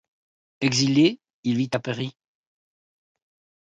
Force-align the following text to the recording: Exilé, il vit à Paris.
Exilé, 0.61 1.19
il 1.43 1.57
vit 1.57 1.69
à 1.73 1.79
Paris. 1.79 2.15